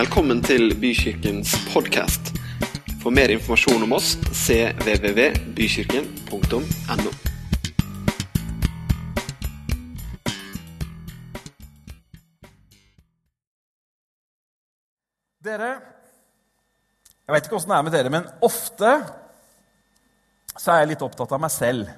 [0.00, 2.30] Velkommen til Bykirkens podkast.
[3.02, 7.10] For mer informasjon om oss cvvvbykirken.no.
[15.44, 19.04] Dere Jeg vet ikke åssen det er med dere, men ofte
[20.56, 21.92] så er jeg litt opptatt av meg selv.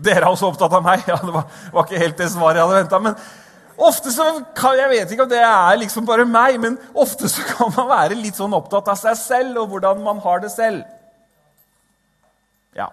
[0.00, 1.04] Dere er også opptatt av meg?
[1.10, 3.02] Ja, Det var, var ikke helt det svaret jeg hadde venta.
[3.04, 3.18] Men
[3.90, 7.44] ofte så kan, Jeg vet ikke om det er liksom bare meg, men ofte så
[7.52, 10.82] kan man være litt sånn opptatt av seg selv og hvordan man har det selv.
[12.76, 12.88] Ja.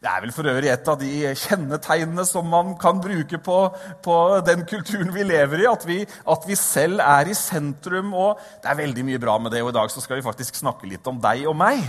[0.00, 3.56] Det er vel for øvrig et av de kjennetegnene som man kan bruke på,
[4.00, 4.14] på
[4.46, 8.14] den kulturen vi lever i, at vi, at vi, selv er i sentrum.
[8.16, 10.56] og Det er veldig mye bra med det, og i dag så skal vi faktisk
[10.56, 11.84] snakke litt om deg og meg.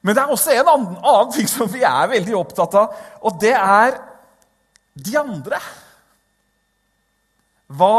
[0.00, 3.40] Men det er også en annen, annen ting som vi er veldig opptatt av, og
[3.40, 3.98] det er
[4.96, 5.60] de andre.
[7.70, 7.96] Hva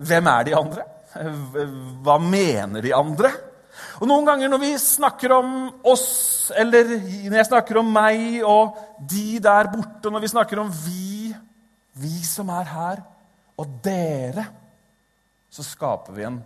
[0.00, 0.84] Hvem er de andre?
[2.00, 3.34] Hva mener de andre?
[4.00, 5.50] Og Noen ganger når vi snakker om
[5.84, 8.78] oss, eller når jeg snakker om meg og
[9.10, 11.34] de der borte, når vi snakker om vi,
[12.00, 13.02] vi som er her,
[13.60, 14.46] og dere,
[15.52, 16.40] så skaper vi en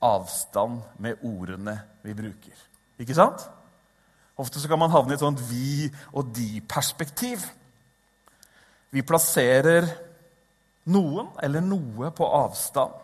[0.00, 2.66] avstand med ordene vi bruker.
[3.00, 3.42] Ikke sant?
[4.40, 7.44] Ofte så kan man havne i et sånt vi og de-perspektiv.
[8.90, 9.86] Vi plasserer
[10.90, 12.96] noen eller noe på avstand.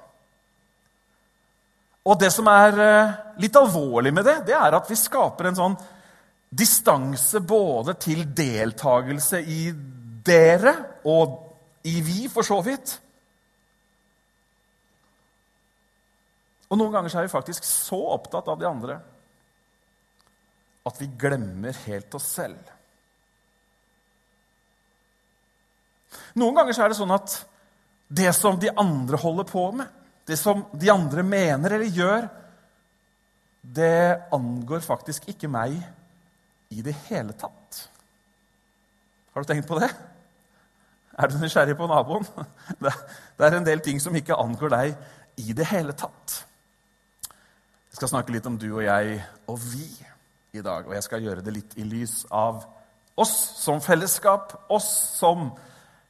[2.06, 5.58] Og det som er eh, litt alvorlig med det, det er at vi skaper en
[5.58, 5.77] sånn
[6.56, 9.62] distanse både til deltakelse i
[10.27, 10.77] dere
[11.11, 11.42] og
[11.86, 12.97] i vi, for så vidt.
[16.67, 18.98] Og noen ganger er vi faktisk så opptatt av de andre
[20.86, 22.73] at vi glemmer helt oss selv.
[26.39, 27.36] Noen ganger er det sånn at
[28.06, 29.89] det som de andre holder på med,
[30.27, 32.29] det som de andre mener eller gjør,
[33.67, 35.74] det angår faktisk ikke meg
[36.70, 37.80] i det hele tatt.
[39.35, 39.91] Har du tenkt på det?
[41.17, 42.27] Er du nysgjerrig på naboen?
[43.36, 46.42] Det er en del ting som ikke angår deg i det hele tatt.
[47.96, 49.14] Jeg skal snakke litt om du og jeg
[49.48, 49.86] og vi
[50.52, 50.84] i dag.
[50.84, 52.58] Og jeg skal gjøre det litt i lys av
[53.17, 55.46] oss som fellesskap, oss som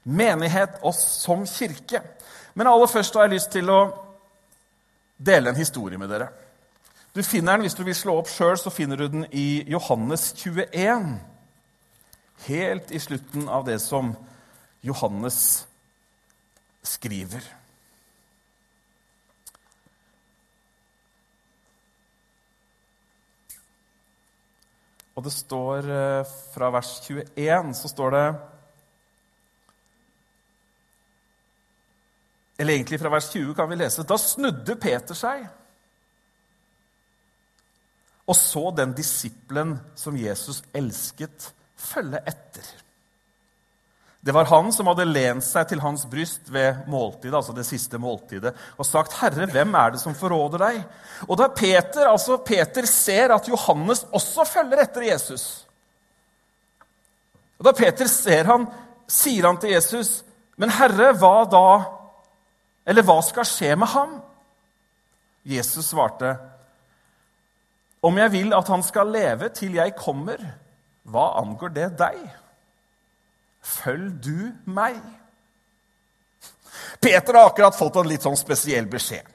[0.02, 2.00] menighet, oss som kirke.
[2.58, 3.78] Men aller først har jeg lyst til å
[5.14, 6.26] dele en historie med dere.
[7.14, 10.32] Du finner den, Hvis du vil slå opp sjøl, så finner du den i Johannes
[10.42, 11.20] 21.
[12.48, 14.10] Helt i slutten av det som
[14.82, 15.68] Johannes
[16.82, 17.46] skriver.
[25.16, 28.26] Og det står eh, fra vers 21 så står det
[32.58, 35.44] Eller egentlig fra vers 20 kan vi lese Da snudde Peter seg
[38.26, 42.66] og så den disippelen som Jesus elsket, følge etter.
[44.26, 47.98] Det var han som hadde lent seg til hans bryst ved måltidet, altså det siste
[48.02, 50.80] måltidet, og sagt, 'Herre, hvem er det som forråder deg?'
[51.28, 55.66] Og da Peter, altså Peter ser at Johannes også følger etter Jesus
[57.58, 58.66] Og Da Peter ser han,
[59.08, 60.24] sier han til Jesus,
[60.56, 61.84] 'Men Herre, hva da?'
[62.86, 64.22] Eller hva skal skje med ham?
[65.44, 66.36] Jesus svarte,
[68.02, 70.36] 'Om jeg vil at han skal leve til jeg kommer,
[71.04, 72.45] hva angår det deg?'
[73.66, 74.98] Følg du meg.
[77.00, 79.32] Peter har akkurat fått en litt sånn spesiell beskjed.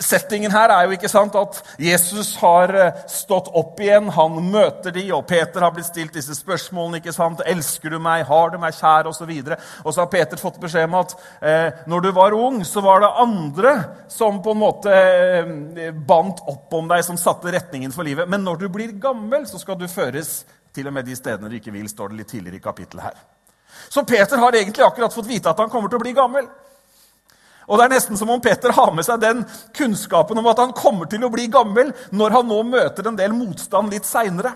[0.00, 4.94] Settingen her er jo ikke sant at Jesus har eh, stått opp igjen, han møter
[4.96, 7.02] de, og Peter har blitt stilt disse spørsmålene.
[7.02, 7.42] ikke sant?
[7.44, 8.24] 'Elsker du meg?
[8.24, 9.28] Har du meg kjær?' osv.
[9.28, 9.52] Og,
[9.84, 11.12] og så har Peter fått beskjed om at
[11.44, 13.74] eh, når du var ung, så var det andre
[14.08, 18.28] som på en måte eh, bandt opp om deg, som satte retningen for livet.
[18.28, 21.60] Men når du blir gammel, så skal du føres til og med de stedene du
[21.60, 23.24] ikke vil, står det litt tidligere i kapittelet her.
[23.88, 26.46] Så Peter har egentlig akkurat fått vite at han kommer til å bli gammel.
[27.64, 29.44] Og Det er nesten som om Peter har med seg den
[29.76, 33.32] kunnskapen om at han kommer til å bli gammel når han nå møter en del
[33.36, 34.52] motstand litt seinere.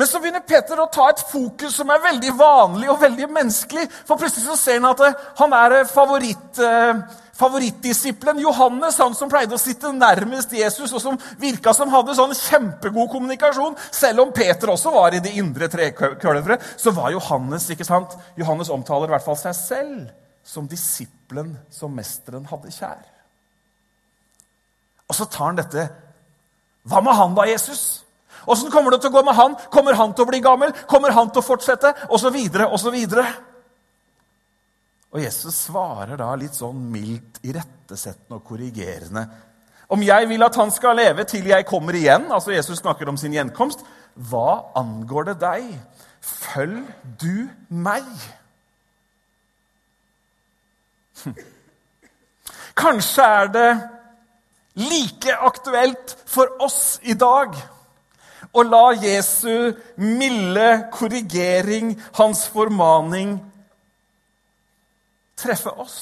[0.00, 3.88] Men så begynner Peter å ta et fokus som er veldig vanlig og veldig menneskelig.
[4.08, 7.02] For plutselig så ser han at han er favoritt eh,
[7.40, 12.34] favorittdisippelen Johannes, han som pleide å sitte nærmest Jesus, og som virka som hadde sånn
[12.36, 17.88] kjempegod kommunikasjon, selv om Peter også var i det indre trekølveret, så var Johannes ikke
[17.88, 18.16] sant?
[18.40, 20.10] Johannes omtaler i hvert fall seg selv
[20.46, 23.02] som disippelen som mesteren hadde kjær.
[25.10, 25.88] Og så tar han dette
[26.86, 28.04] Hva med han da, Jesus?
[28.48, 29.56] Åssen kommer det til å gå med han?
[29.72, 30.72] Kommer han til å bli gammel?
[30.88, 31.90] Kommer han til å fortsette?
[32.08, 33.26] Og så videre og så videre.
[35.10, 39.24] Og Jesus svarer da litt sånn mildt irettesettende og korrigerende.
[39.90, 43.18] Om jeg vil at han skal leve til jeg kommer igjen, altså Jesus snakker om
[43.18, 43.82] sin gjenkomst,
[44.30, 45.66] hva angår det deg?
[46.22, 46.86] Følg
[47.18, 48.06] du meg.
[52.80, 53.70] Kanskje er det
[54.78, 57.58] like aktuelt for oss i dag
[58.52, 63.38] å la Jesu milde korrigering, hans formaning,
[65.40, 66.00] treffe oss.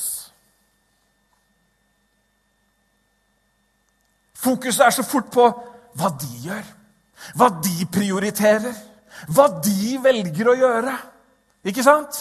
[4.39, 5.47] Fokuset er så fort på
[5.99, 6.67] hva de gjør,
[7.39, 8.75] hva de prioriterer,
[9.35, 10.95] hva de velger å gjøre.
[11.67, 12.21] Ikke sant?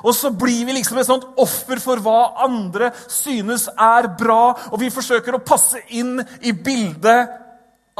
[0.00, 4.80] Og så blir vi liksom et sånt offer for hva andre synes er bra, og
[4.80, 7.36] vi forsøker å passe inn i bildet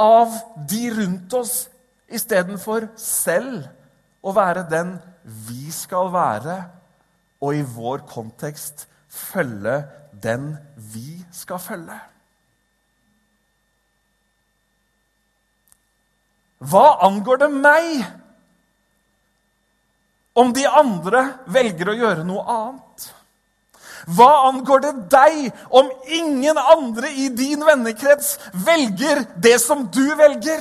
[0.01, 0.35] av
[0.71, 1.55] de rundt oss
[2.11, 3.69] istedenfor selv
[4.25, 4.97] å være den
[5.47, 6.57] vi skal være
[7.41, 9.83] og i vår kontekst følge
[10.23, 10.53] den
[10.93, 11.99] vi skal følge.
[16.61, 18.03] Hva angår det meg
[20.37, 23.07] om de andre velger å gjøre noe annet?
[24.11, 25.39] Hva angår det deg
[25.77, 28.37] om ingen andre i din vennekrets
[28.67, 30.61] velger det som du velger?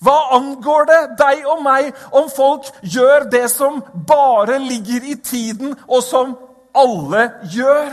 [0.00, 5.74] Hva angår det deg og meg om folk gjør det som bare ligger i tiden,
[5.88, 6.32] og som
[6.72, 7.92] alle gjør?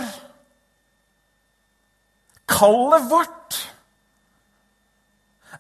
[2.48, 3.58] Kallet vårt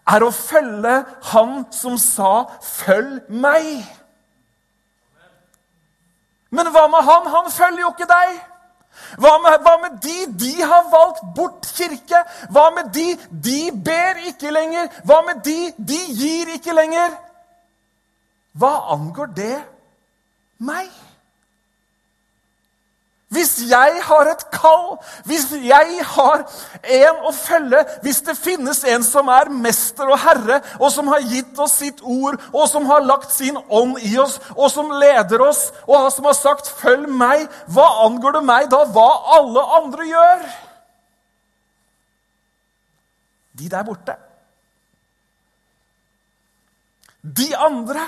[0.07, 1.03] er å følge
[1.33, 3.83] Han som sa 'følg meg'.
[6.49, 7.27] Men hva med han?
[7.27, 8.39] Han følger jo ikke deg.
[9.17, 10.17] Hva med, hva med, de?
[10.45, 12.23] De har valgt bort kirke.
[12.51, 13.07] Hva med de?
[13.31, 14.89] De ber ikke lenger.
[15.07, 15.57] Hva med de?
[15.77, 17.15] De gir ikke lenger.
[18.57, 19.55] Hva angår det
[20.57, 20.89] meg?
[23.27, 24.94] Hvis jeg har et kall,
[25.27, 26.44] hvis jeg har
[26.95, 31.25] en å følge, hvis det finnes en som er mester og herre, og som har
[31.27, 35.44] gitt oss sitt ord, og som har lagt sin ånd i oss, og som leder
[35.44, 39.09] oss, og som har sagt 'følg meg', hva angår det meg da hva
[39.39, 40.47] alle andre gjør?
[43.59, 44.15] De der borte.
[47.23, 48.07] De andre.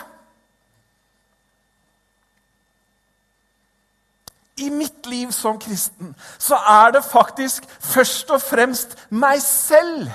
[4.60, 10.10] I mitt liv som kristen, så er det faktisk først og fremst meg selv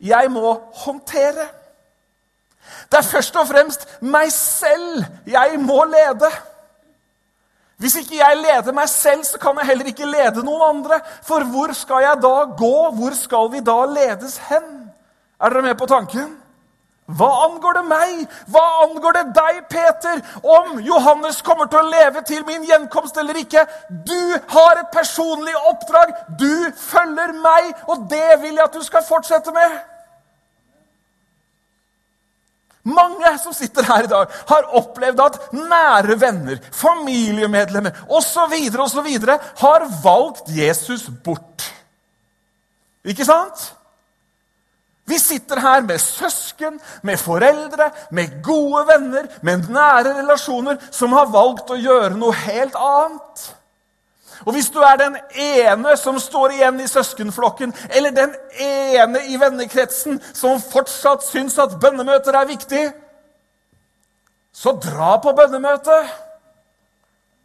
[0.00, 0.52] jeg må
[0.84, 1.46] håndtere.
[2.90, 6.30] Det er først og fremst meg selv jeg må lede.
[7.76, 11.00] Hvis ikke jeg leder meg selv, så kan jeg heller ikke lede noen andre.
[11.22, 12.76] For hvor skal jeg da gå?
[12.96, 14.70] Hvor skal vi da ledes hen?
[15.40, 16.36] Er dere med på tanken?
[17.06, 18.22] Hva angår det meg?
[18.50, 23.38] Hva angår det deg, Peter, om Johannes kommer til å leve til min gjenkomst eller
[23.38, 23.62] ikke?
[24.08, 26.16] Du har et personlig oppdrag.
[26.40, 29.76] Du følger meg, og det vil jeg at du skal fortsette med.
[32.86, 38.52] Mange som sitter her i dag, har opplevd at nære venner, familiemedlemmer osv.
[38.82, 39.08] osv.
[39.62, 41.70] har valgt Jesus bort.
[43.06, 43.72] Ikke sant?
[45.06, 51.30] Vi sitter her med søsken, med foreldre, med gode venner, med nære relasjoner som har
[51.30, 53.44] valgt å gjøre noe helt annet.
[54.46, 59.38] Og hvis du er den ene som står igjen i søskenflokken, eller den ene i
[59.40, 62.84] vennekretsen som fortsatt syns at bønnemøter er viktig,
[64.52, 65.96] så dra på bønnemøte.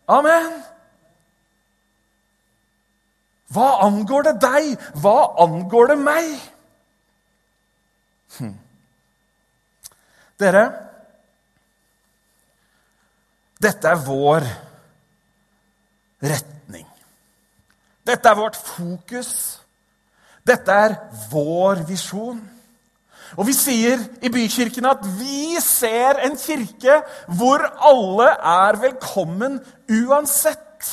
[0.07, 0.49] Amen.
[3.51, 4.73] Hva angår det deg?
[5.03, 6.27] Hva angår det meg?
[8.37, 8.53] Hm.
[10.41, 10.63] Dere,
[13.61, 14.47] dette er vår
[16.21, 16.87] retning.
[18.07, 19.33] Dette er vårt fokus.
[20.47, 20.95] Dette er
[21.29, 22.39] vår visjon.
[23.37, 26.97] Og vi sier i bykirken at vi ser en kirke
[27.37, 30.89] hvor alle er velkommen uansett.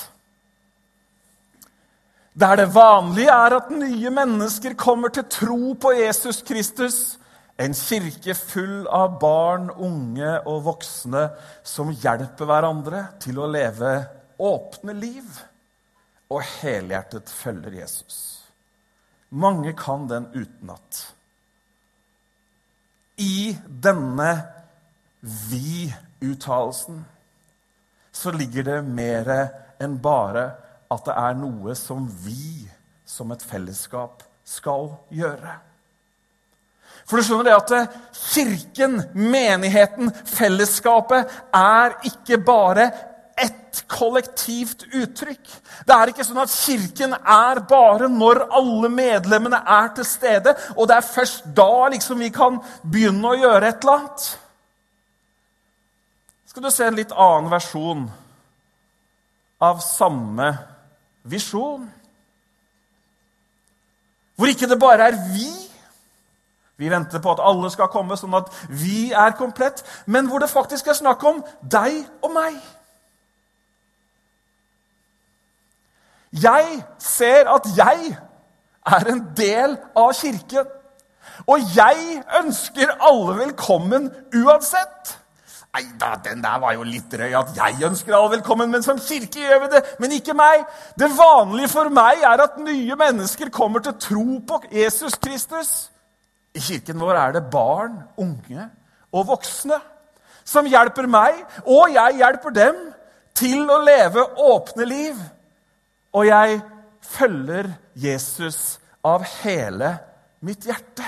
[2.39, 7.19] Der det vanlige er at nye mennesker kommer til tro på Jesus Kristus
[7.59, 11.25] en kirke full av barn, unge og voksne
[11.67, 13.93] som hjelper hverandre til å leve
[14.39, 15.41] åpne liv
[16.31, 18.19] og helhjertet følger Jesus.
[19.29, 21.01] Mange kan den utenat.
[23.19, 24.31] I denne
[25.21, 27.03] vi-uttalelsen
[28.15, 29.33] så ligger det mer
[29.83, 30.47] enn bare
[30.89, 32.69] at det er noe som vi
[33.09, 35.59] som et fellesskap skal gjøre.
[37.09, 42.91] For du skjønner det at eh, kirken, menigheten, fellesskapet er ikke bare
[43.39, 45.53] ett kollektivt uttrykk.
[45.87, 50.89] Det er ikke sånn at Kirken er bare når alle medlemmene er til stede, og
[50.91, 54.27] det er først da liksom vi kan begynne å gjøre et eller annet.
[56.49, 58.09] Skal du se en litt annen versjon
[59.63, 60.51] av samme
[61.29, 61.87] visjon?
[64.39, 65.68] Hvor ikke det bare er vi
[66.79, 69.83] vi venter på at alle skal komme, sånn at vi er komplett.
[70.07, 72.59] Men hvor det faktisk er snakk om deg og meg.
[76.39, 78.13] Jeg ser at jeg
[78.87, 80.71] er en del av kirken.
[81.49, 85.17] Og jeg ønsker alle velkommen uansett.
[85.75, 87.33] Nei da, den der var jo litt drøy.
[87.39, 89.85] At jeg ønsker alle velkommen, men som kirke gjør vi det.
[89.99, 90.65] Men ikke meg.
[90.99, 95.89] Det vanlige for meg er at nye mennesker kommer til tro på Jesus Kristus.
[96.57, 98.69] I kirken vår er det barn, unge
[99.13, 99.79] og voksne
[100.49, 102.79] som hjelper meg, og jeg hjelper dem
[103.37, 105.19] til å leve åpne liv.
[106.17, 106.61] Og jeg
[107.05, 109.93] følger Jesus av hele
[110.45, 111.05] mitt hjerte.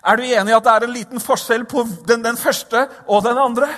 [0.00, 3.24] Er du enig i at det er en liten forskjell på den, den første og
[3.26, 3.68] den andre?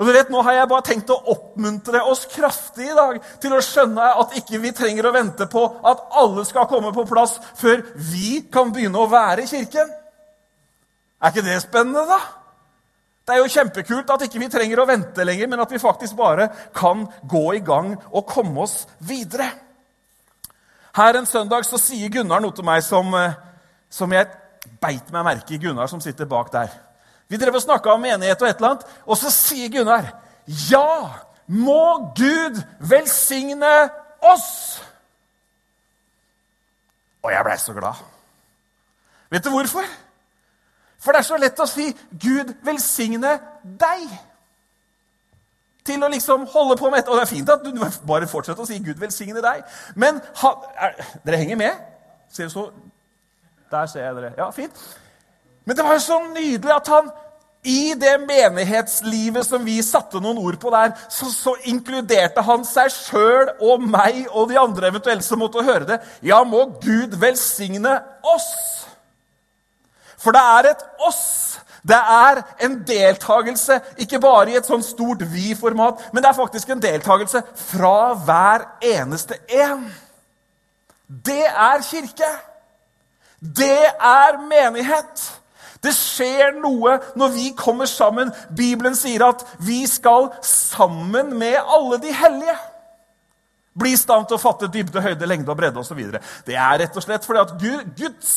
[0.00, 3.52] Og du vet, Nå har jeg bare tenkt å oppmuntre oss kraftig i dag til
[3.52, 7.36] å skjønne at ikke vi trenger å vente på at alle skal komme på plass
[7.60, 9.92] før vi kan begynne å være i kirken.
[11.20, 12.20] Er ikke det spennende, da?
[13.28, 16.16] Det er jo kjempekult at ikke vi trenger å vente lenger, men at vi faktisk
[16.18, 19.52] bare kan gå i gang og komme oss videre.
[20.96, 23.36] Her en søndag så sier Gunnar noe til meg som, eh,
[23.92, 24.32] som jeg
[24.80, 25.60] beit meg merke i.
[25.60, 26.89] Gunnar som sitter bak der.
[27.30, 30.08] Vi drev og snakka om menighet og et eller annet, og så sier Gunnar
[30.70, 32.58] Ja, må Gud
[32.90, 33.74] velsigne
[34.20, 34.80] oss!
[37.22, 38.00] Og jeg blei så glad.
[39.30, 39.84] Vet du hvorfor?
[41.00, 44.16] For det er så lett å si 'Gud velsigne deg'.
[45.84, 47.72] Til å liksom holde på med et, Og det er fint at du
[48.06, 49.62] bare fortsetter å si 'Gud velsigne deg'.
[49.94, 51.72] Men ha, er, dere henger med?
[52.28, 52.70] Ser du så
[53.70, 54.32] Der ser jeg dere.
[54.36, 55.00] Ja, fint.
[55.64, 57.10] Men det var jo så nydelig at han
[57.62, 62.88] i det menighetslivet som vi satte noen ord på der, så, så inkluderte han seg
[62.94, 65.98] sjøl og meg og de andre eventuelt som måtte høre det.
[66.24, 68.48] Ja, må Gud velsigne oss!
[70.20, 71.24] For det er et oss.
[71.80, 76.72] Det er en deltakelse, ikke bare i et sånn stort vi-format, men det er faktisk
[76.74, 79.86] en deltakelse fra hver eneste en.
[81.08, 82.28] Det er kirke.
[83.40, 85.24] Det er menighet.
[85.80, 88.32] Det skjer noe når vi kommer sammen.
[88.56, 92.56] Bibelen sier at vi skal sammen med alle de hellige
[93.80, 96.00] bli i stand til å fatte dybde, høyde, lengde og bredde osv.
[96.46, 98.32] Det er rett og slett fordi at Guds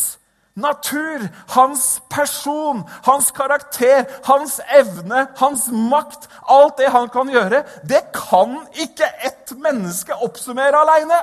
[0.56, 8.04] natur, hans person, hans karakter, hans evne, hans makt, alt det han kan gjøre, det
[8.14, 11.20] kan ikke ett menneske oppsummere aleine.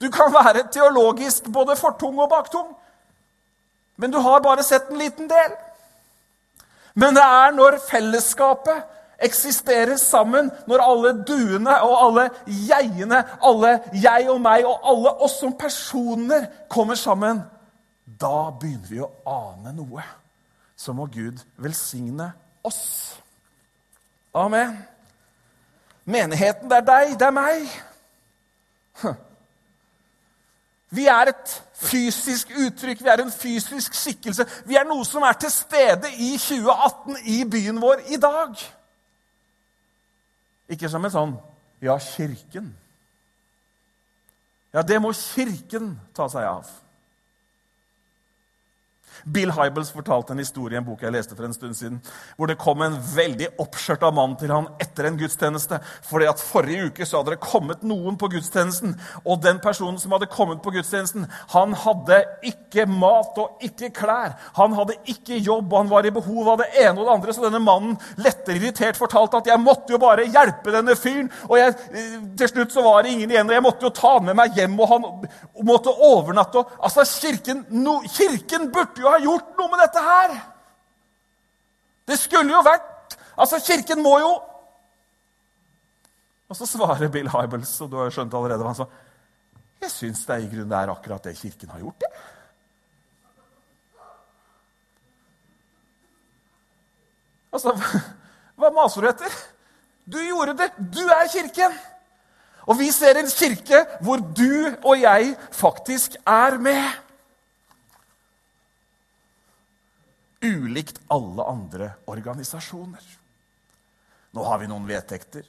[0.00, 2.68] Du kan være teologisk både fortung og baktung,
[4.00, 5.52] men du har bare sett en liten del.
[6.94, 8.82] Men det er når fellesskapet
[9.20, 15.36] eksisterer sammen når alle duene og alle jegene, alle jeg og meg og alle oss
[15.42, 17.42] som personer kommer sammen,
[18.04, 20.04] da begynner vi å ane noe.
[20.76, 22.32] Så må Gud velsigne
[22.64, 23.20] oss.
[24.34, 24.78] Amen.
[26.08, 27.68] Menigheten, det er deg, det er meg.
[30.90, 34.46] Vi er et fysisk uttrykk, vi er en fysisk skikkelse.
[34.66, 38.56] Vi er noe som er til stede i 2018 i byen vår i dag.
[40.70, 41.38] Ikke som en sånn
[41.80, 42.74] Ja, Kirken.
[44.74, 46.66] Ja, det må Kirken ta seg av.
[49.24, 52.00] Bill Hybels fortalte en historie i en bok jeg leste for en stund siden,
[52.36, 55.80] hvor det kom en veldig oppskjørta mann til han etter en gudstjeneste.
[56.08, 60.12] fordi at Forrige uke så hadde det kommet noen på gudstjenesten, og den personen som
[60.12, 64.36] hadde kommet på gudstjenesten, han hadde ikke mat og ikke klær.
[64.56, 67.34] Han hadde ikke jobb, og han var i behov av det ene og det andre.
[67.34, 71.30] Så denne mannen lettere irritert fortalte at jeg måtte jo bare hjelpe denne fyren.
[71.48, 71.76] Og jeg,
[72.38, 74.78] til slutt så var det ingen igjen, og jeg måtte jo ta med meg hjem,
[74.80, 75.08] og han
[75.66, 76.62] måtte overnatte.
[76.62, 80.38] Og, altså, kirken, no, kirken burde jo ha gjort noe med dette her!
[82.10, 82.88] Det skulle jo vært
[83.40, 84.30] Altså, Kirken må jo
[86.50, 88.86] Og så svarer Bill Hybels, og du har jo skjønt allerede hva han sa.
[89.80, 92.10] Jeg syns det i grunnen er akkurat det Kirken har gjort, det.
[97.54, 97.74] Altså,
[98.58, 99.38] hva maser du etter?
[100.10, 100.72] Du gjorde det!
[100.90, 101.78] Du er Kirken!
[102.66, 106.82] Og vi ser en kirke hvor du og jeg faktisk er med.
[110.40, 113.02] Ulikt alle andre organisasjoner.
[114.32, 115.44] Nå har vi noen vedtekter.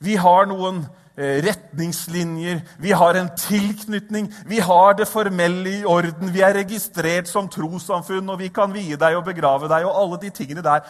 [0.00, 0.84] Vi har noen
[1.16, 7.28] eh, retningslinjer, vi har en tilknytning, vi har det formelle i orden, vi er registrert
[7.28, 10.86] som trossamfunn, og vi kan vie deg og begrave deg og alle de tingene der.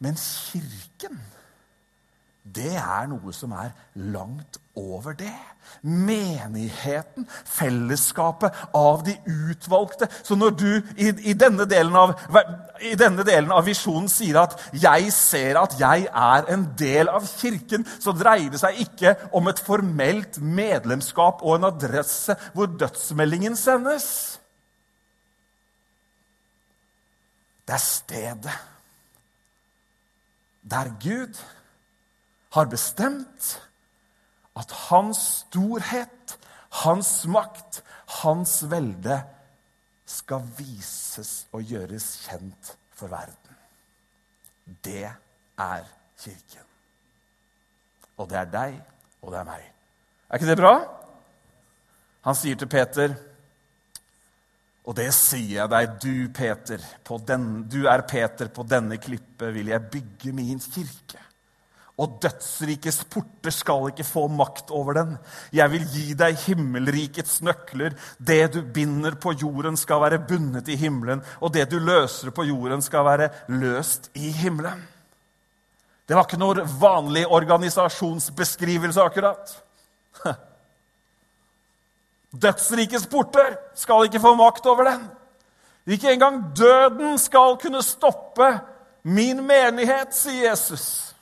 [0.00, 1.20] Men Kirken
[2.54, 3.72] det er noe som er
[4.12, 5.32] langt over det.
[5.82, 9.14] Menigheten, fellesskapet av de
[9.50, 10.08] utvalgte.
[10.22, 12.14] Så når du i, i, denne delen av,
[12.82, 17.26] i denne delen av visjonen sier at 'jeg ser at jeg er en del av
[17.26, 23.56] Kirken', så dreier det seg ikke om et formelt medlemskap og en adresse hvor dødsmeldingen
[23.56, 24.38] sendes.
[27.66, 28.58] Det er stedet
[30.64, 31.36] der Gud
[32.54, 33.48] har bestemt
[34.54, 36.36] at hans storhet,
[36.84, 37.80] hans makt,
[38.22, 39.18] hans velde
[40.06, 43.58] skal vises og gjøres kjent for verden.
[44.84, 45.90] Det er
[46.24, 46.62] Kirken.
[48.16, 48.76] Og det er deg,
[49.20, 49.64] og det er meg.
[50.30, 50.74] Er ikke det bra?
[52.24, 53.16] Han sier til Peter,
[54.84, 56.86] og det sier jeg deg, du Peter,
[57.26, 61.23] den, du er Peter, på denne klippet vil jeg bygge min kirke
[61.94, 65.12] og dødsrikets porter skal ikke få makt over den.
[65.54, 67.94] Jeg vil gi deg himmelrikets nøkler.
[68.18, 72.48] Det du binder på jorden, skal være bundet i himmelen, og det du løser på
[72.48, 74.82] jorden, skal være løst i himmelen.
[76.04, 79.54] Det var ikke noen vanlig organisasjonsbeskrivelse, akkurat.
[82.42, 85.06] Dødsrikets porter skal ikke få makt over den.
[85.86, 88.50] Ikke engang døden skal kunne stoppe
[89.04, 91.13] min menighet, sier Jesus.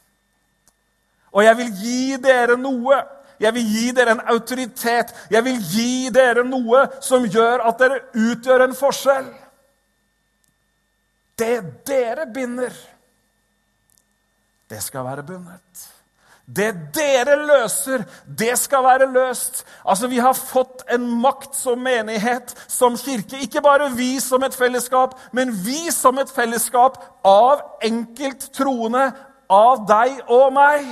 [1.32, 3.00] Og jeg vil gi dere noe.
[3.40, 5.14] Jeg vil gi dere en autoritet.
[5.30, 9.30] Jeg vil gi dere noe som gjør at dere utgjør en forskjell.
[11.38, 11.56] Det
[11.88, 12.76] dere binder,
[14.70, 15.88] det skal være bundet.
[16.46, 19.64] Det dere løser, det skal være løst.
[19.84, 23.40] Altså, Vi har fått en makt som menighet, som kirke.
[23.42, 29.12] Ikke bare vi som et fellesskap, men vi som et fellesskap av enkelt troende,
[29.50, 30.86] av deg og meg.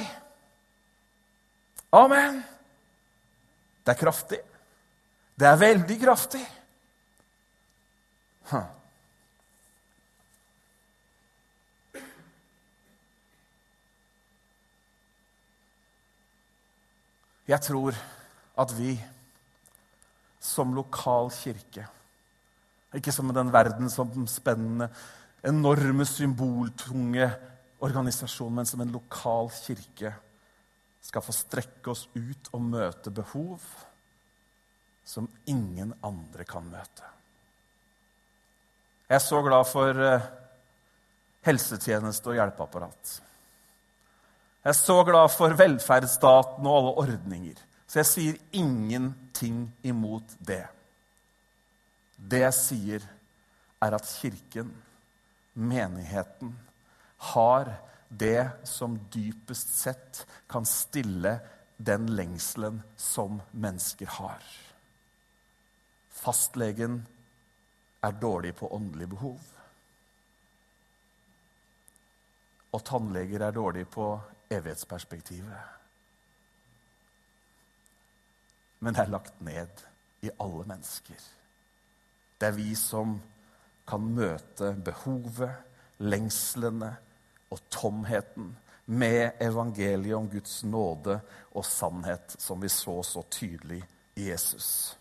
[1.93, 2.43] Amen.
[3.85, 4.39] Det er kraftig.
[5.35, 6.43] Det er veldig kraftig.
[8.51, 8.69] Huh.
[17.51, 17.97] Jeg tror
[18.63, 18.95] at vi
[20.41, 21.87] som lokal kirke
[22.95, 24.89] Ikke som den verdensomspennende,
[25.47, 27.31] enorme, symboltunge
[27.81, 30.11] organisasjon, men som en lokal kirke
[31.01, 33.65] skal få strekke oss ut og møte behov
[35.05, 37.07] som ingen andre kan møte.
[39.11, 40.29] Jeg er så glad for eh,
[41.47, 43.17] helsetjeneste og hjelpeapparat.
[44.61, 47.63] Jeg er så glad for velferdsstaten og alle ordninger.
[47.91, 50.63] Så jeg sier ingenting imot det.
[52.15, 53.07] Det jeg sier,
[53.81, 54.71] er at Kirken,
[55.57, 56.53] menigheten,
[57.33, 57.73] har
[58.11, 61.39] det som dypest sett kan stille
[61.77, 64.43] den lengselen som mennesker har.
[66.11, 67.07] Fastlegen
[68.03, 69.41] er dårlig på åndelig behov.
[72.75, 74.09] Og tannleger er dårlig på
[74.51, 75.79] evighetsperspektivet.
[78.81, 79.85] Men det er lagt ned
[80.27, 81.29] i alle mennesker.
[82.41, 83.21] Det er vi som
[83.89, 85.53] kan møte behovet,
[86.01, 86.95] lengslene,
[87.51, 88.57] og tomheten
[88.91, 91.21] med evangeliet om Guds nåde
[91.55, 93.83] og sannhet, som vi så så tydelig
[94.19, 94.97] i Jesus.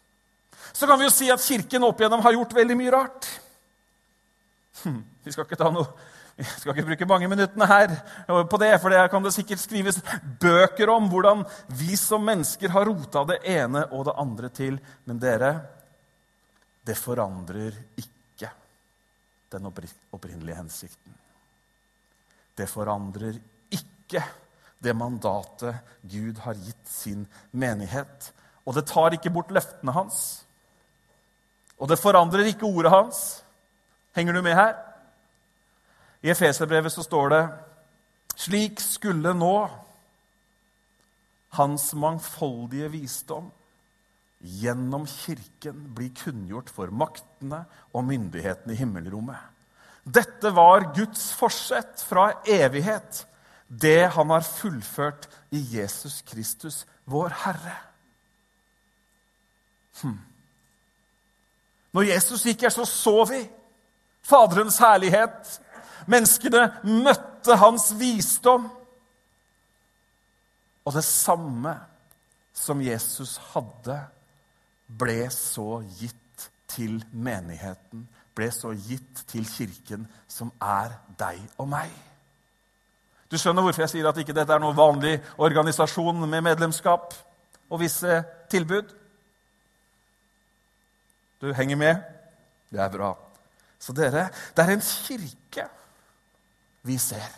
[0.73, 3.29] Så kan vi jo si at Kirken opp igjennom har gjort veldig mye rart.
[4.83, 5.87] Hm, vi skal noe
[6.39, 7.93] vi skal ikke bruke mange minuttene her
[8.47, 9.97] på det, for det kan det sikkert skrives
[10.39, 11.41] bøker om hvordan
[11.81, 14.77] vi som mennesker har rota det ene og det andre til.
[15.03, 15.49] Men dere,
[16.87, 18.53] det forandrer ikke
[19.51, 21.19] den opprinnelige hensikten
[22.59, 23.39] det forandrer
[23.73, 24.21] ikke
[24.79, 28.31] det mandatet Gud har gitt sin menighet.
[28.67, 30.43] Og det tar ikke bort løftene hans.
[31.79, 33.19] Og det forandrer ikke ordet hans.
[34.15, 34.75] Henger du med her?
[36.23, 37.43] I Efeserbrevet så står det
[38.39, 39.55] slik skulle nå
[41.57, 43.49] hans mangfoldige visdom
[44.39, 49.39] gjennom Kirken bli kunngjort for maktene og myndighetene i himmelrommet.
[50.09, 53.25] Dette var Guds forsett fra evighet
[53.69, 57.75] det han har fullført i Jesus Kristus, vår Herre.
[60.01, 60.17] Hm.
[61.93, 63.43] Når Jesus gikk her, så så vi
[64.25, 65.59] Faderens herlighet.
[66.09, 68.67] Menneskene møtte hans visdom.
[70.85, 71.75] Og det samme
[72.53, 73.99] som Jesus hadde,
[74.89, 81.89] ble så gitt til menigheten, ble så gitt til kirken, som er deg og meg.
[83.29, 87.13] Du skjønner hvorfor jeg sier at ikke dette er noen vanlig organisasjon med medlemskap
[87.69, 88.89] og visse tilbud?
[91.41, 91.99] Du henger med?
[92.69, 93.13] Det er bra.
[93.79, 95.67] Så dere, det er en kirke
[96.83, 97.29] vi ser.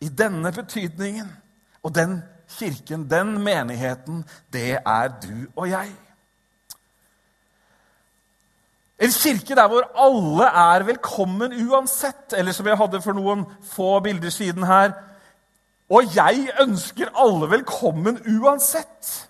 [0.00, 1.28] I denne betydningen.
[1.84, 5.92] Og den kirken, den menigheten, det er du og jeg.
[9.04, 12.32] En kirke der hvor alle er velkommen uansett.
[12.32, 14.94] Eller som jeg hadde for noen få bilder siden her
[15.92, 19.28] Og jeg ønsker alle velkommen uansett.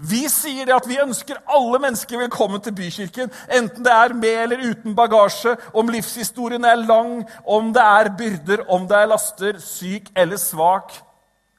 [0.00, 4.38] Vi sier det at vi ønsker alle mennesker velkommen til bykirken, enten det er med
[4.46, 9.60] eller uten bagasje, om livshistorien er lang, om det er byrder, om det er laster,
[9.60, 10.96] syk eller svak.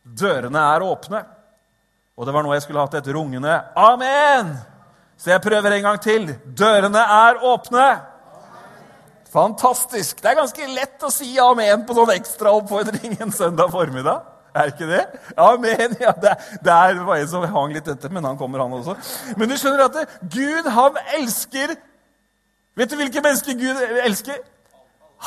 [0.02, 1.22] Dørene er åpne.
[2.18, 4.56] Og det var nå jeg skulle hatt et rungende amen.
[5.22, 6.32] Så jeg prøver en gang til.
[6.58, 7.88] Dørene er åpne.
[9.32, 10.18] Fantastisk.
[10.20, 14.26] Det er ganske lett å si amen på sånn ekstraoppfordring en søndag formiddag.
[14.52, 15.04] Er det ikke det?
[15.40, 15.96] Amen.
[16.02, 16.34] Ja, det,
[16.66, 18.98] det er bare en som hang litt etter, men han kommer, han også.
[19.40, 21.78] Men du skjønner at det, Gud, han elsker
[22.80, 24.38] Vet du hvilke mennesker Gud elsker?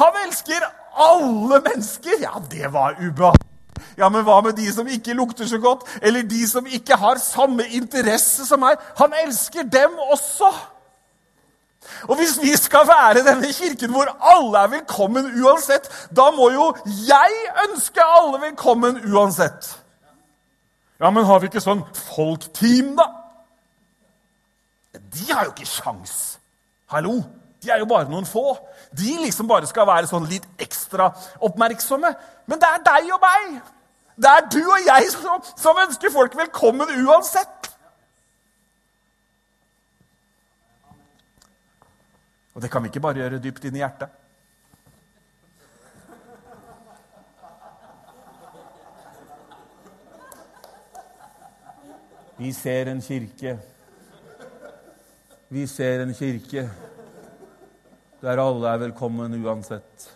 [0.01, 0.65] Han elsker
[0.97, 2.23] alle mennesker!
[2.25, 3.54] Ja, det var ubehagelig.
[3.99, 7.21] Ja, men hva med de som ikke lukter så godt, eller de som ikke har
[7.23, 8.81] samme interesse som meg?
[9.01, 10.53] Han elsker dem også!
[12.09, 16.71] Og hvis vi skal være denne kirken hvor alle er velkommen uansett, da må jo
[16.87, 19.69] jeg ønske alle velkommen uansett.
[21.01, 21.83] Ja, men har vi ikke sånn
[22.15, 23.09] folkteam, da?
[24.95, 26.39] De har jo ikke sjans.
[26.91, 27.19] Hallo?
[27.65, 28.55] De er jo bare noen få.
[28.97, 31.11] De liksom bare skal være sånn litt ekstra
[31.45, 32.11] oppmerksomme.
[32.47, 33.55] Men det er deg og meg.
[34.17, 37.71] Det er du og jeg som, som ønsker folk velkommen uansett.
[42.55, 44.21] Og det kan vi ikke bare gjøre dypt inn i hjertet.
[52.39, 53.59] Vi ser en kirke.
[55.49, 56.69] Vi ser en kirke
[58.25, 60.15] der alle er velkommen uansett.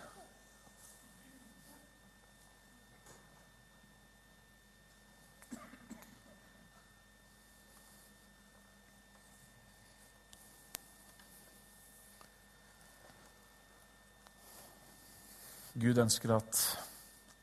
[15.79, 16.59] Gud ønsker at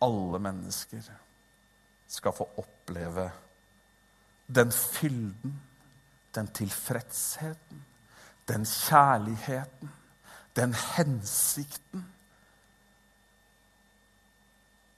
[0.02, 1.06] alle mennesker
[2.10, 3.28] skal få oppleve
[4.46, 5.54] den fylden,
[6.34, 7.84] den tilfredsheten,
[8.46, 9.92] den kjærligheten,
[10.56, 12.04] den hensikten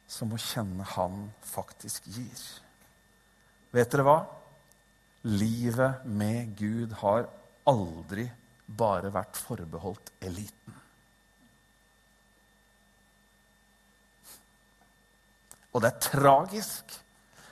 [0.08, 2.42] som å kjenne Han faktisk gir.
[3.74, 4.18] Vet dere hva?
[5.28, 7.28] Livet med Gud har
[7.68, 8.28] aldri
[8.66, 10.76] bare vært forbeholdt eliten.
[15.74, 16.98] Og det er tragisk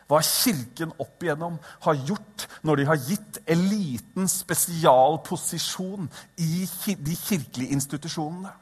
[0.07, 6.07] hva Kirken opp igjennom har gjort når de har gitt eliten spesialposisjon
[6.43, 6.63] i
[6.95, 8.53] de kirkelige institusjonene.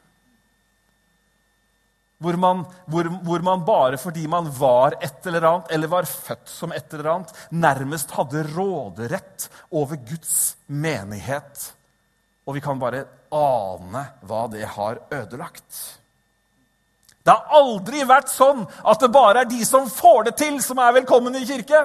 [2.23, 6.49] Hvor man, hvor, hvor man, bare fordi man var et eller annet, eller var født
[6.49, 11.67] som et eller annet, nærmest hadde råderett over Guds menighet.
[12.47, 13.03] Og vi kan bare
[13.35, 15.81] ane hva det har ødelagt.
[17.25, 20.77] Det har aldri vært sånn at det bare er de som får det til, som
[20.77, 21.79] er velkommen i kirke.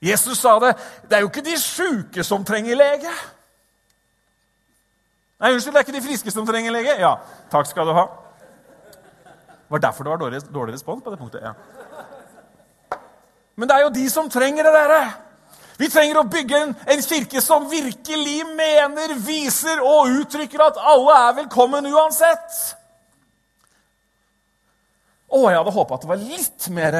[0.00, 0.72] Jesus sa det.
[1.04, 3.12] Det er jo ikke de sjuke som trenger lege.
[5.36, 6.96] Nei, unnskyld, det er ikke de friske som trenger lege.
[7.00, 7.18] Ja,
[7.52, 8.06] takk skal du ha.
[9.66, 11.44] Det var derfor det var dårlig, dårlig respons på det punktet.
[11.44, 11.52] ja.
[13.56, 15.00] Men det er jo de som trenger det, dere.
[15.76, 21.16] Vi trenger å bygge en, en, kirke som virkelig mener, viser og uttrykker at alle
[21.26, 22.60] er velkommen uansett.
[25.28, 26.96] Å, jeg hadde håpa at det var litt mer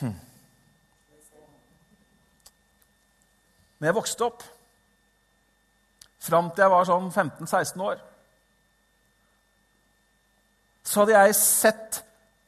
[0.00, 0.16] hm.
[3.78, 4.42] Når jeg vokste opp,
[6.20, 8.02] fram til jeg var sånn 15-16 år,
[10.90, 12.00] så hadde jeg sett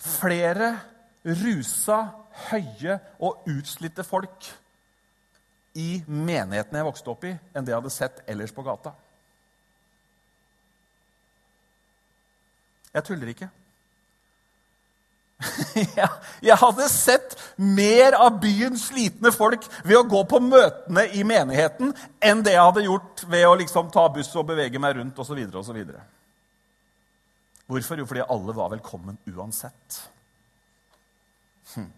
[0.03, 0.73] flere
[1.23, 2.01] rusa
[2.51, 4.51] høye og utslitte folk
[5.79, 8.93] i menigheten jeg vokste opp i, enn det jeg hadde sett ellers på gata.
[12.93, 13.49] Jeg tuller ikke.
[16.47, 21.91] Jeg hadde sett mer av byens slitne folk ved å gå på møtene i menigheten
[22.23, 25.41] enn det jeg hadde gjort ved å liksom ta buss og bevege meg rundt osv.
[27.67, 27.99] Hvorfor?
[27.99, 29.99] Jo, fordi alle var velkommen uansett.
[31.75, 31.91] Hm.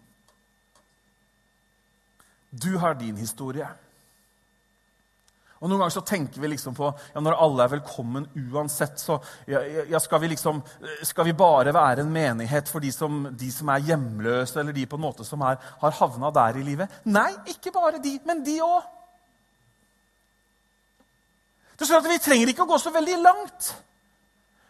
[2.49, 3.67] Du har din historie.
[5.65, 9.15] Og Noen ganger så tenker vi liksom på ja, når alle er velkommen uansett, så
[9.49, 10.59] ja, ja, skal, vi liksom,
[11.07, 14.83] skal vi bare være en menighet for de som, de som er hjemløse, eller de
[14.85, 16.99] på en måte som er, har havna der i livet?
[17.07, 18.91] Nei, ikke bare de, men de òg.
[21.75, 23.73] At Vi trenger ikke å gå så veldig langt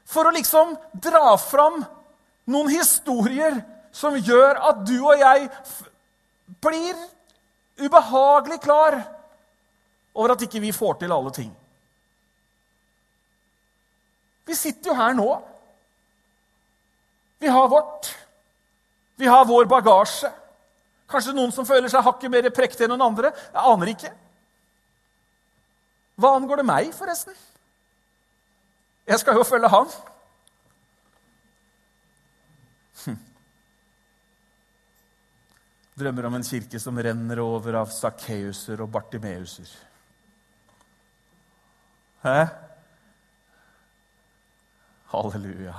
[0.10, 1.82] for å liksom dra fram
[2.50, 3.60] noen historier
[3.96, 5.50] som gjør at du og jeg
[6.62, 6.96] blir
[7.80, 8.98] ubehagelig klar
[10.16, 11.52] over at ikke vi får til alle ting.
[14.46, 15.30] Vi sitter jo her nå.
[17.42, 18.12] Vi har vårt.
[19.16, 20.32] Vi har vår bagasje.
[21.10, 23.32] Kanskje noen som føler seg hakket mer prektig enn noen andre.
[23.54, 24.12] Jeg aner ikke.
[26.16, 27.36] Hva angår det meg, forresten?
[29.06, 29.90] Jeg skal jo følge han.
[33.04, 33.18] Hm.
[35.96, 39.70] Drømmer om en kirke som renner over av Sakkeuser og Bartimeuser.
[42.26, 42.40] Hæ?
[45.14, 45.76] Halleluja.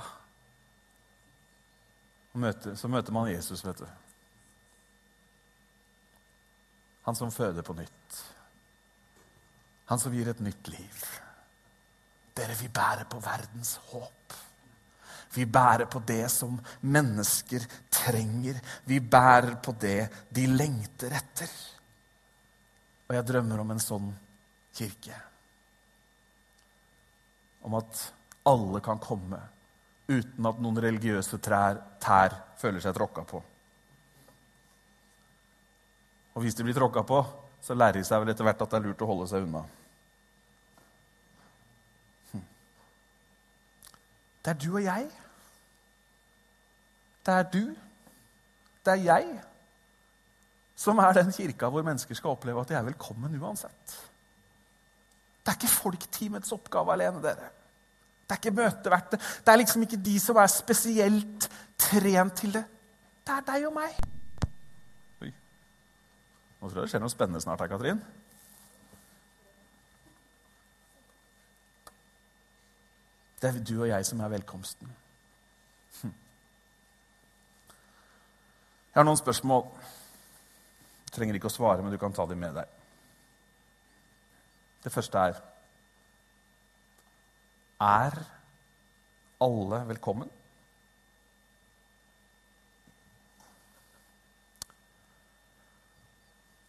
[2.77, 3.87] Så møter man Jesus, vet du.
[7.07, 8.17] Han som føder på nytt.
[9.87, 11.05] Han som gir et nytt liv.
[12.37, 14.35] Dere, vi bærer på verdens håp.
[15.35, 18.61] Vi bærer på det som mennesker trenger.
[18.85, 21.51] Vi bærer på det de lengter etter.
[23.09, 24.09] Og jeg drømmer om en sånn
[24.77, 25.19] kirke.
[27.67, 28.03] Om at
[28.47, 29.41] alle kan komme
[30.07, 33.43] uten at noen religiøse trær, tær føler seg tråkka på.
[36.37, 37.23] Og hvis de blir tråkka på,
[37.65, 39.65] så lærer de seg vel etter hvert at det er lurt å holde seg unna.
[44.47, 45.09] Det er du og jeg.
[47.27, 47.65] Det er du.
[48.87, 49.41] Det er jeg
[50.77, 53.95] som er den kirka hvor mennesker skal oppleve at de er velkommen uansett.
[55.41, 57.49] Det er ikke folketeamets oppgave alene, dere.
[58.27, 59.23] Det er ikke møtevertet.
[59.47, 62.65] Det er liksom ikke de som er spesielt trent til det.
[63.27, 63.99] Det er deg og meg.
[65.23, 65.33] Oi.
[66.61, 68.03] Nå tror jeg det skjer noe spennende snart her, Katrin.
[73.40, 74.88] Det er du og jeg som er velkomsten.
[78.96, 79.66] Jeg har noen spørsmål.
[81.05, 82.70] Du trenger ikke å svare, men du kan ta dem med deg.
[84.87, 85.42] Det første er
[87.85, 88.16] Er
[89.44, 90.33] alle velkommen?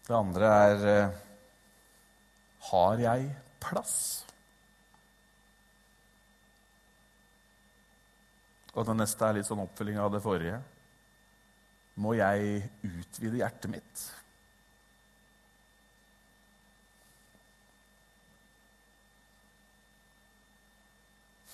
[0.08, 1.19] Det andre er eh,
[2.71, 3.32] Har jeg
[3.63, 4.27] plass?
[8.78, 10.60] Og det neste er litt sånn oppfølging av det forrige
[11.98, 14.02] må jeg utvide hjertet mitt.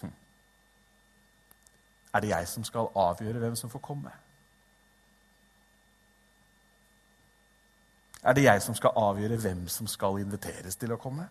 [0.02, 0.12] Hm.
[2.12, 4.12] Er det jeg som skal avgjøre hvem som får komme?
[8.24, 11.30] Er det jeg som skal avgjøre hvem som skal inviteres til å komme?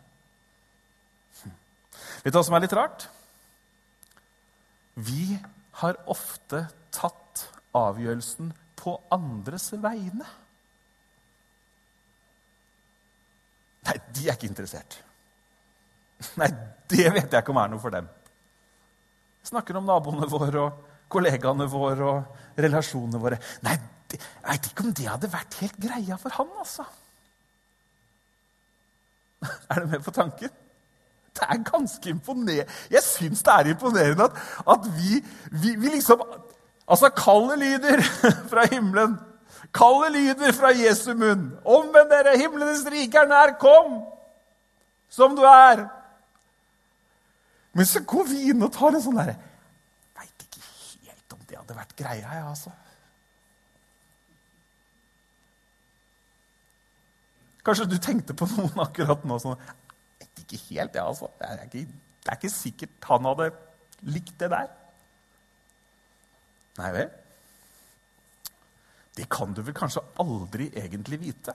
[1.42, 1.58] Hm.
[2.24, 3.10] Vet du hva som er litt rart?
[4.96, 5.36] Vi
[5.80, 10.26] har ofte tatt avgjørelsen på andres vegne.
[13.82, 14.98] Nei, de er ikke interessert.
[16.38, 16.48] Nei,
[16.90, 18.08] det vet jeg ikke om er noe for dem.
[19.42, 23.40] Jeg snakker om naboene våre og kollegaene våre og relasjonene våre.
[23.66, 23.74] Nei,
[24.12, 26.86] jeg vet ikke om det hadde vært helt greia for han, altså.
[29.72, 30.52] Er du med på tanken?
[31.32, 32.72] Det er ganske imponerende.
[32.90, 36.24] Jeg syns det er imponerende at, at vi, vi, vi liksom
[36.92, 38.02] Altså kallet lyder
[38.50, 39.14] fra himmelen.
[39.74, 41.52] Kallet lyder fra Jesu munn.
[41.64, 43.54] Omvend dere, himlenes rike er nær.
[43.60, 44.02] Kom
[45.12, 45.86] som du er.
[47.72, 49.38] Men så går vi inn og tar en sånn derre
[50.18, 50.60] Veit ikke
[51.06, 52.72] helt om det hadde vært greia, jeg, altså.
[57.64, 59.60] Kanskje du tenkte på noen akkurat nå sånn
[60.52, 61.32] ikke helt, jeg, altså.
[61.40, 61.82] Det er ikke,
[62.22, 63.50] det er ikke sikkert han hadde
[64.12, 64.70] likt det der.
[66.78, 67.10] Nei vel?
[69.16, 71.54] Det kan du vel kanskje aldri egentlig vite?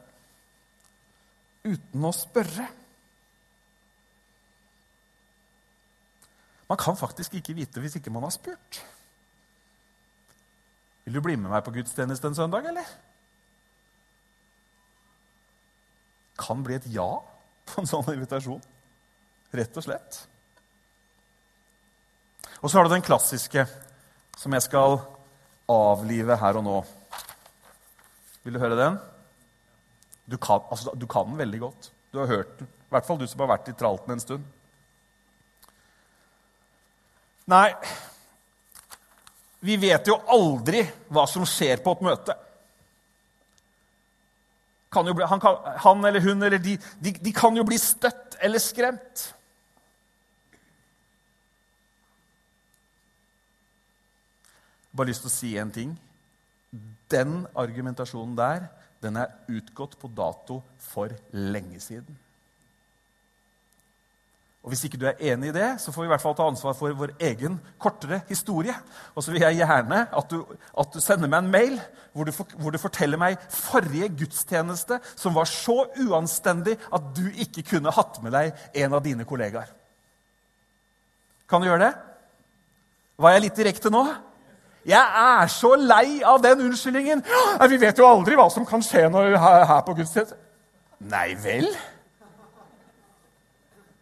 [1.68, 2.68] uten å spørre.
[6.68, 8.82] Man kan faktisk ikke vite hvis ikke man har spurt.
[11.06, 12.88] Vil du bli med meg på gudstjeneste en søndag, eller?
[16.38, 17.08] Kan bli et ja
[17.68, 18.60] på en sånn invitasjon.
[19.56, 20.18] Rett og slett.
[22.60, 23.68] Og så har du den klassiske,
[24.38, 24.98] som jeg skal
[25.72, 26.78] avlive her og nå.
[28.44, 28.98] Vil du høre den?
[30.28, 31.92] Du kan, altså, du kan den veldig godt.
[32.12, 32.68] Du har hørt den.
[32.68, 34.44] I hvert fall du som har vært i tralten en stund.
[37.48, 37.72] Nei,
[39.64, 42.36] vi vet jo aldri hva som skjer på et møte.
[44.98, 48.62] Bli, han, kan, han, eller hun eller de, de, de kan jo bli støtt eller
[48.64, 49.28] skremt.
[54.87, 55.96] Jeg har bare lyst til å si en ting.
[57.12, 58.68] Den argumentasjonen der
[59.04, 62.16] den er utgått på dato for lenge siden.
[64.68, 66.44] Og Hvis ikke du er enig i det, så får vi i hvert fall ta
[66.50, 68.74] ansvar for vår egen kortere historie.
[69.16, 70.42] Og så vil jeg gjerne at du,
[70.76, 71.78] at du sender meg en mail
[72.12, 77.30] hvor du, for, hvor du, forteller meg forrige gudstjeneste som var så uanstendig at du
[77.30, 79.72] ikke kunne hatt med deg en av dine kollegaer.
[81.48, 81.94] Kan du gjøre det?
[83.24, 84.04] Var jeg litt direkte nå?
[84.88, 87.24] Jeg er så lei av den unnskyldningen.
[87.70, 90.38] Vi vet jo aldri hva som kan skje når vi er her på gudstjeneste.
[91.12, 91.68] Nei vel?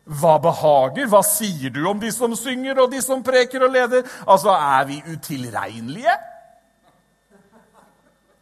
[0.05, 1.09] Hva behager?
[1.09, 4.05] Hva sier du om de som synger, og de som preker og leder?
[4.29, 6.13] Altså, er vi utilregnelige?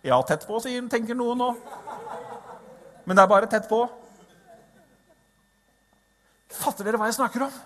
[0.03, 1.53] Ja, tett på, sier, tenker noen nå.
[3.07, 3.85] Men det er bare tett på.
[6.53, 7.61] Fatter dere hva jeg snakker om?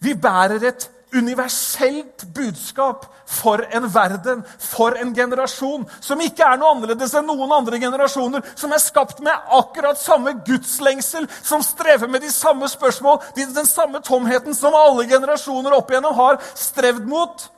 [0.00, 6.74] Vi bærer et universelt budskap for en verden, for en generasjon, som ikke er noe
[6.74, 12.22] annerledes enn noen andre generasjoner, som er skapt med akkurat samme gudslengsel, som strever med
[12.22, 17.48] de samme spørsmål, den samme tomheten som alle generasjoner opp igjennom har strevd mot.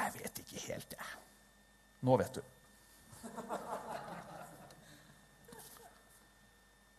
[0.00, 1.10] Jeg vet ikke helt, jeg.
[2.06, 2.44] Nå vet du.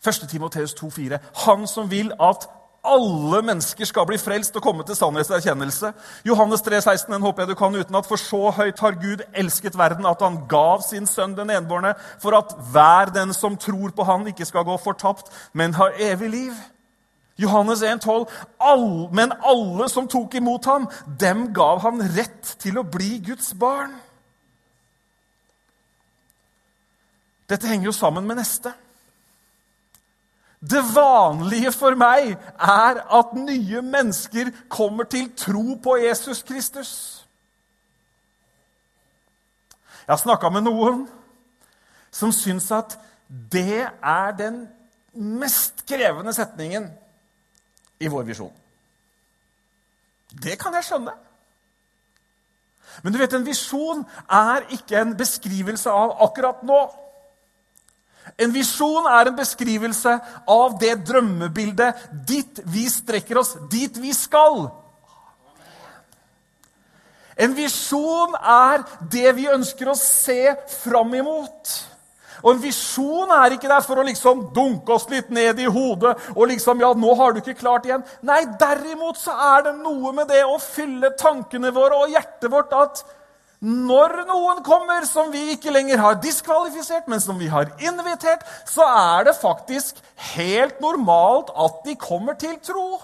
[0.07, 0.27] 1.
[0.29, 2.49] Timoteus 2,4.: Han som vil at
[2.83, 5.91] alle mennesker skal bli frelst og komme til sannhetserkjennelse.
[6.25, 8.07] Johannes 3, 16, den håper jeg du kan utenat.
[8.09, 12.37] For så høyt har Gud elsket verden at han gav sin sønn den enbårne, for
[12.37, 16.53] at hver den som tror på han, ikke skal gå fortapt, men har evig liv.
[17.37, 18.25] Johannes 1, 12,
[18.59, 23.53] all, Men alle som tok imot ham, dem gav han rett til å bli Guds
[23.53, 23.93] barn.
[27.49, 28.73] Dette henger jo sammen med neste.
[30.61, 36.91] Det vanlige for meg er at nye mennesker kommer til tro på Jesus Kristus.
[40.05, 41.07] Jeg har snakka med noen
[42.13, 42.97] som syns at
[43.27, 44.63] det er den
[45.13, 46.89] mest krevende setningen
[48.01, 48.53] i vår visjon.
[50.31, 51.13] Det kan jeg skjønne.
[53.01, 56.79] Men du vet, en visjon er ikke en beskrivelse av akkurat nå.
[58.41, 60.13] En visjon er en beskrivelse
[60.49, 64.67] av det drømmebildet dit vi strekker oss, dit vi skal.
[67.41, 70.53] En visjon er det vi ønsker å se
[70.83, 71.77] fram imot.
[72.41, 76.15] Og En visjon er ikke der for å liksom dunke oss litt ned i hodet
[76.33, 78.05] og liksom, ja, nå har du ikke klart igjen.
[78.25, 82.73] Nei, derimot så er det noe med det å fylle tankene våre og hjertet vårt
[82.77, 83.03] at
[83.61, 88.87] når noen kommer som vi ikke lenger har diskvalifisert, men som vi har invitert, så
[88.89, 89.99] er det faktisk
[90.33, 92.97] helt normalt at de kommer til tro.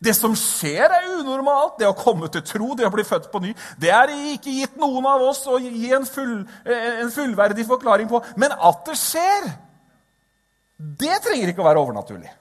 [0.00, 1.76] Det som skjer, er unormalt.
[1.76, 4.80] Det å komme til tro, det å bli født på ny, det er ikke gitt
[4.80, 8.22] noen av oss å gi en, full, en fullverdig forklaring på.
[8.40, 9.50] Men at det skjer,
[10.78, 12.32] det trenger ikke å være overnaturlig.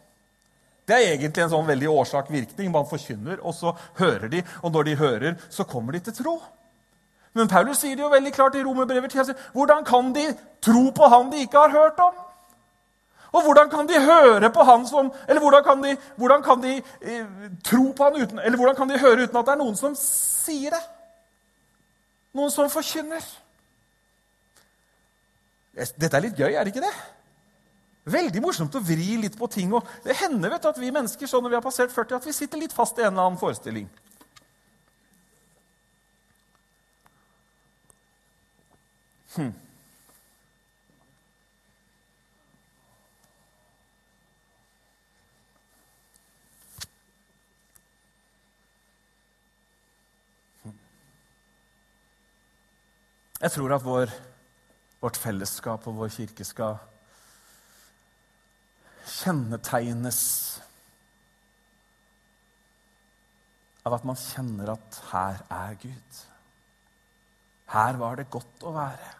[0.90, 2.72] Det er egentlig en sånn veldig årsak-virkning.
[2.74, 4.40] Man forkynner, og så hører de.
[4.64, 6.40] Og når de hører, så kommer de til tro.
[7.38, 9.36] Men Paulus sier det jo veldig klart i Romerbrevet 10.
[9.54, 10.26] Hvordan kan de
[10.66, 12.18] tro på han de ikke har hørt om?
[13.30, 16.72] Og hvordan kan de høre på han som Eller hvordan kan de, hvordan kan de
[17.02, 17.28] eh,
[17.64, 19.94] tro på han uten Eller hvordan kan de høre uten at det er noen som
[19.94, 20.82] sier det?
[22.34, 23.22] Noen som forkynner?
[25.78, 26.96] Dette er litt gøy, er det ikke det?
[28.10, 29.74] Veldig morsomt å vri litt på ting.
[29.74, 32.26] og Det hender vet du, at vi mennesker sånn når vi har passert 40, at
[32.30, 33.90] vi sitter litt fast i en eller annen forestilling.
[39.36, 39.54] Hm.
[53.40, 54.12] Jeg tror at vår,
[55.00, 56.76] vårt fellesskap og vår kirke skal
[59.10, 60.22] kjennetegnes
[63.88, 66.20] av at man kjenner at her er Gud.
[67.74, 69.16] Her var det godt å være.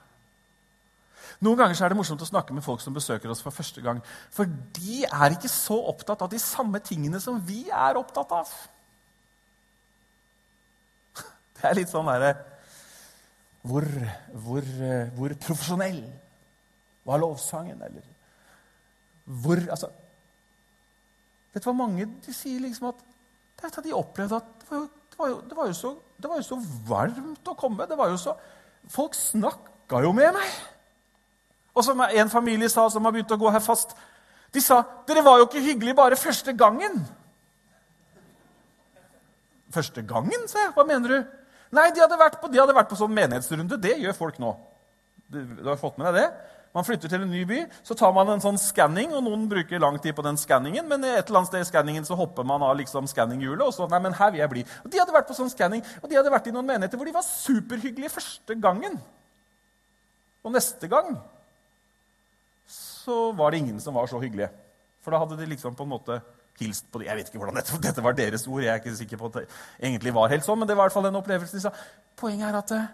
[1.46, 4.02] Noen ganger er det morsomt å snakke med folk som besøker oss for første gang.
[4.36, 8.52] For de er ikke så opptatt av de samme tingene som vi er opptatt av.
[11.56, 12.34] Det er litt sånn derre
[13.68, 13.84] hvor,
[14.40, 14.64] hvor,
[15.18, 16.00] hvor, profesjonell
[17.08, 17.82] var lovsangen?
[17.84, 18.06] Eller
[19.30, 19.92] hvor Altså
[21.54, 23.00] du hva mange de sier liksom at
[23.60, 26.30] det at de opplevde at det var, jo, det, var jo, det, var så, det
[26.30, 26.58] var, jo, så,
[26.88, 27.88] varmt å komme.
[27.90, 28.36] Det var jo så,
[28.90, 30.54] Folk snakka jo med meg.
[31.76, 33.92] Og som en familie sa, som har begynt å gå her fast
[34.56, 37.02] De sa dere var jo ikke hyggelige bare første gangen.
[39.76, 40.72] Første gangen, sa jeg.
[40.78, 41.20] Hva mener du?
[41.76, 43.78] Nei, de hadde vært på, de hadde vært på sånn menighetsrunde.
[43.78, 44.56] Det gjør folk nå.
[45.30, 46.56] Du, du har fått med deg det?
[46.76, 49.82] Man flytter til en ny by, så tar man en sånn skanning, og noen bruker
[49.82, 52.62] lang tid på den skanningen, men et eller annet sted i skanningen så hopper man
[52.62, 54.64] av liksom skanninghjulet, og så Nei, men her vil jeg bli.
[54.84, 57.10] Og De hadde vært på sånn skanning, og de hadde vært i noen menigheter hvor
[57.10, 59.00] de var superhyggelige første gangen.
[60.46, 61.16] Og neste gang
[62.70, 64.52] så var det ingen som var så hyggelige.
[65.02, 66.20] For da hadde de liksom på en måte
[66.60, 67.08] hilst på de.
[67.10, 68.62] Jeg vet ikke hvordan dette, dette var deres ord.
[68.62, 69.46] jeg er ikke sikker på at det
[69.82, 71.74] egentlig var helt sånn, men det var i hvert fall en opplevelse de sa.
[72.20, 72.90] Poenget er at eh,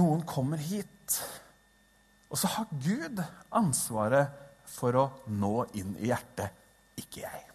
[0.00, 1.20] noen kommer hit
[2.32, 3.20] og så har Gud
[3.52, 4.32] ansvaret
[4.72, 6.54] for å nå inn i hjertet,
[6.96, 7.48] ikke jeg.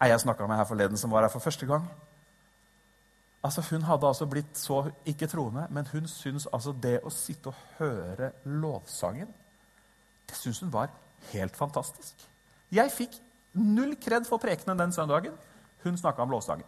[0.00, 1.86] Ei jeg snakka med her forleden, som var her for første gang.
[3.44, 7.52] Altså, Hun hadde altså blitt så ikke troende, men hun syntes altså det å sitte
[7.52, 9.28] og høre lovsangen
[10.28, 10.90] Det syntes hun var
[11.32, 12.26] helt fantastisk.
[12.70, 13.16] Jeg fikk
[13.52, 15.34] null kred for prekenen den søndagen.
[15.82, 16.66] Hun snakka om lovsangen.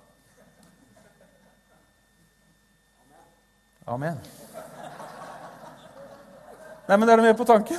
[3.86, 4.18] Amen.
[6.92, 7.78] Nei, men Er du med på tanken?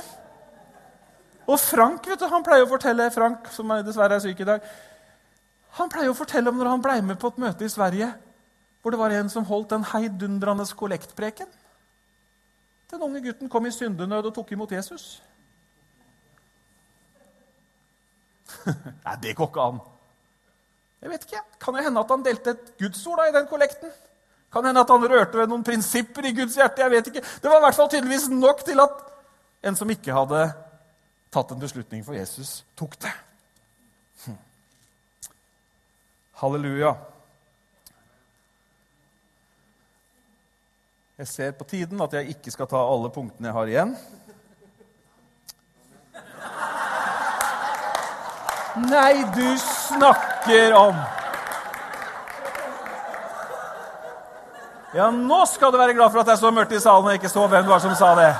[1.46, 4.64] Og Frank vet du, han pleier å fortelle Frank, som dessverre er syk i dag,
[5.78, 8.08] han pleier å fortelle om når han ble med på et møte i Sverige
[8.82, 11.46] hvor det var en som holdt den heidundrende kollektpreken.
[12.90, 15.22] Den unge gutten kom i syndenød og tok imot Jesus.
[18.66, 19.78] Nei, det går ikke an.
[21.06, 21.44] Jeg vet ikke.
[21.62, 23.94] Kan det hende at han delte et gudsord i den kollekten?
[24.54, 26.82] Kan hende at han rørte ved noen prinsipper i Guds hjerte.
[26.82, 27.22] jeg vet ikke.
[27.42, 29.00] Det var i hvert fall tydeligvis nok til at
[29.66, 30.44] en som ikke hadde
[31.34, 33.10] tatt en beslutning for Jesus, tok det.
[34.24, 34.36] Hm.
[36.38, 36.92] Halleluja.
[41.18, 43.96] Jeg ser på tiden at jeg ikke skal ta alle punktene jeg har igjen.
[48.86, 51.23] Nei, du snakker om
[54.94, 57.16] Ja, nå skal du være glad for at det er så mørkt i salen og
[57.18, 58.30] ikke så hvem det var som sa det.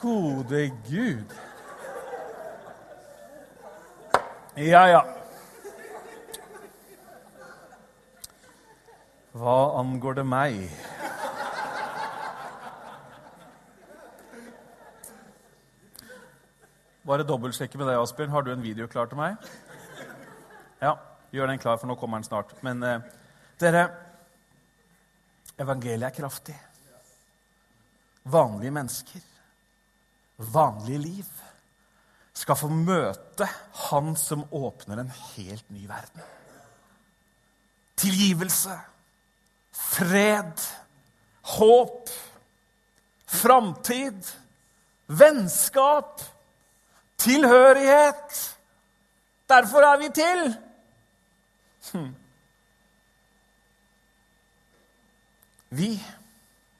[0.00, 1.36] Gode Gud.
[4.56, 5.02] Ja, ja.
[9.36, 10.62] Hva angår det meg?
[17.04, 18.32] Bare dobbeltsjekke med deg, Asbjørn.
[18.32, 19.36] Har du en video klar til meg?
[20.80, 20.94] Ja,
[21.30, 22.54] gjør den klar, for nå kommer den snart.
[22.64, 23.02] Men eh,
[23.60, 23.88] dere
[25.60, 26.54] Evangeliet er kraftig.
[28.32, 29.20] Vanlige mennesker,
[30.52, 31.26] vanlige liv,
[32.32, 33.44] skal få møte
[33.90, 36.22] Han som åpner en helt ny verden.
[38.00, 38.78] Tilgivelse,
[39.76, 40.64] fred,
[41.58, 42.08] håp,
[43.26, 44.32] framtid,
[45.06, 46.24] vennskap,
[47.20, 48.40] tilhørighet.
[49.48, 50.44] Derfor er vi til.
[51.88, 52.12] Hmm.
[55.70, 55.94] Vi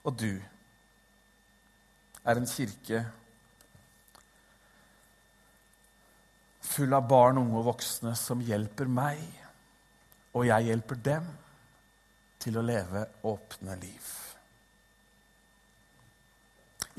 [0.05, 0.33] og du
[2.25, 3.05] er en kirke
[6.71, 9.21] full av barn, unge og voksne som hjelper meg,
[10.37, 11.27] og jeg hjelper dem
[12.41, 14.11] til å leve åpne liv.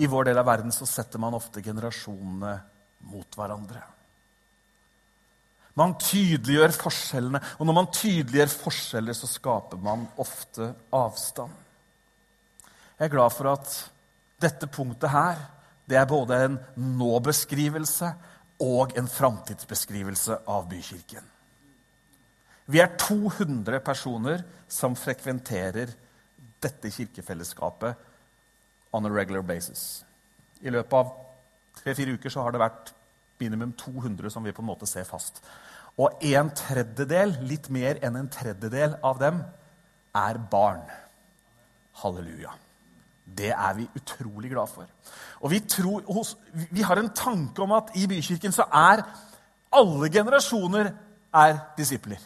[0.01, 2.53] I vår del av verden så setter man ofte generasjonene
[3.11, 3.81] mot hverandre.
[5.79, 11.53] Man tydeliggjør forskjellene, og når man tydeliggjør forskjeller, så skaper man ofte avstand.
[12.99, 13.77] Jeg er glad for at
[14.41, 15.39] dette punktet her
[15.89, 16.57] det er både en
[16.99, 18.11] nå-beskrivelse
[18.63, 21.25] og en framtidsbeskrivelse av bykirken.
[22.71, 25.91] Vi er 200 personer som frekventerer
[26.61, 28.07] dette kirkefellesskapet
[28.95, 30.05] on a regular basis.
[30.61, 31.11] I løpet av
[31.81, 32.93] tre-fire uker så har det vært
[33.41, 35.41] minimum 200 som vi på en måte ser fast.
[35.99, 39.41] Og en tredjedel, litt mer enn en tredjedel av dem,
[40.15, 40.83] er barn.
[42.01, 42.53] Halleluja.
[43.25, 44.87] Det er vi utrolig glad for.
[45.41, 46.03] Og vi, tror,
[46.71, 49.03] vi har en tanke om at i bykirken så er
[49.71, 50.91] alle generasjoner
[51.33, 52.19] er disipler.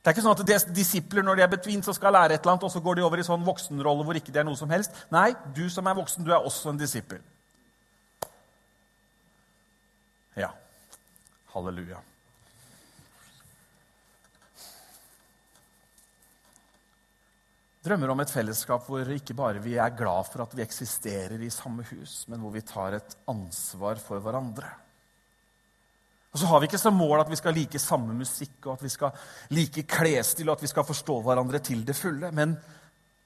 [0.00, 2.40] Det er ikke sånn at er disipler når de er betvint så skal lære et
[2.40, 4.56] eller annet, og så går de over i sånn voksenrolle hvor ikke det er noe
[4.56, 4.96] som helst.
[5.12, 7.20] Nei, du som er voksen, du er også en disippel.
[10.40, 10.48] Ja.
[11.54, 11.98] Halleluja.
[17.80, 21.48] Drømmer om et fellesskap hvor ikke bare vi er glad for at vi eksisterer i
[21.52, 24.68] samme hus, men hvor vi tar et ansvar for hverandre.
[26.30, 28.84] Og så har vi ikke som mål at vi skal like samme musikk og at
[28.84, 29.24] vi skal
[29.56, 32.30] like klesstil og at vi skal forstå hverandre til det fulle.
[32.36, 32.52] Men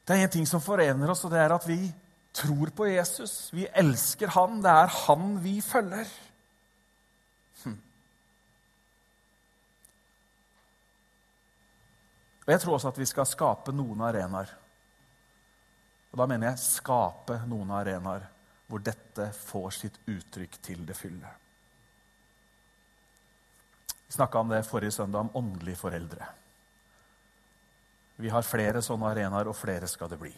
[0.07, 1.81] det er en ting som forener oss, og det er at vi
[2.35, 3.51] tror på Jesus.
[3.53, 4.62] Vi elsker han.
[4.62, 6.09] Det er han vi følger.
[12.45, 14.51] Og Jeg tror også at vi skal skape noen arenaer.
[16.12, 18.28] Og da mener jeg skape noen arenaer
[18.68, 21.30] hvor dette får sitt uttrykk til det fylle.
[24.07, 26.26] Vi snakka om det forrige søndag, om åndelige foreldre.
[28.16, 30.32] Vi har flere sånne arenaer, og flere skal det bli.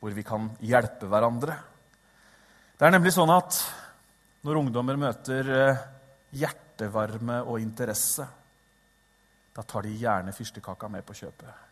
[0.00, 1.56] Hvor vi kan hjelpe hverandre.
[2.74, 3.60] Det er nemlig sånn at
[4.44, 5.84] når ungdommer møter eh,
[6.36, 8.26] hjertevarme og interesse,
[9.54, 11.62] da tar de gjerne fyrstekaka med på kjøpet.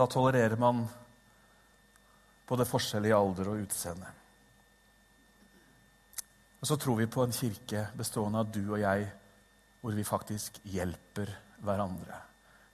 [0.00, 0.86] Da tolererer man
[2.48, 4.08] både forskjell i alder og utseende.
[6.60, 9.06] Og så tror vi på en kirke bestående av du og jeg,
[9.80, 11.30] hvor vi faktisk hjelper
[11.64, 12.16] hverandre.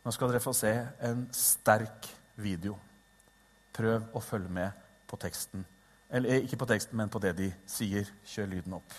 [0.02, 0.72] Nå skal dere få se
[1.06, 2.06] en sterk
[2.38, 2.76] video.
[3.74, 5.66] Prøv å følge med på teksten.
[6.10, 8.06] Eller ikke på teksten, men på det de sier.
[8.26, 8.94] Kjør lyden opp.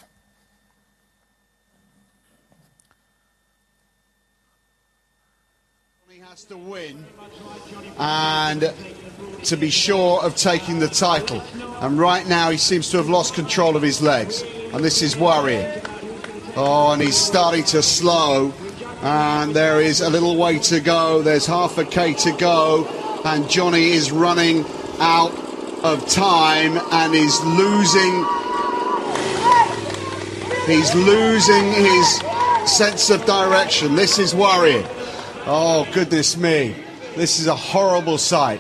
[6.24, 7.06] Has to win
[8.00, 8.74] and
[9.44, 11.42] to be sure of taking the title.
[11.82, 14.42] And right now he seems to have lost control of his legs.
[14.74, 15.70] And this is worrying.
[16.56, 18.52] Oh, and he's starting to slow.
[19.04, 21.22] And there is a little way to go.
[21.22, 22.88] There's half a K to go.
[23.24, 24.66] And Johnny is running
[25.00, 25.34] out
[25.84, 28.26] of time and is losing.
[30.66, 32.22] He's losing his
[32.66, 33.96] sense of direction.
[33.96, 34.86] This is worrying.
[35.50, 36.76] Oh, goodness me.
[37.16, 38.60] This is a horrible sight.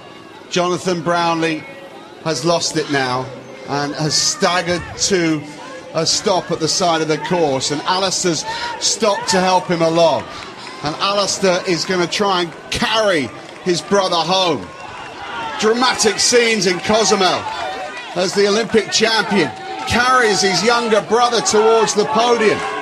[0.50, 1.62] Jonathan Brownlee
[2.24, 3.26] has lost it now
[3.68, 5.44] and has staggered to
[5.94, 7.72] a stop at the side of the course.
[7.72, 8.46] And Alistair's
[8.80, 10.24] stopped to help him along.
[10.86, 13.28] And Alistair is going to try and carry
[13.66, 14.66] his brother home.
[15.60, 17.44] Dramatic scenes in Cozumel
[18.16, 19.52] as the Olympic champion
[19.90, 22.77] carries his younger brother towards the podium.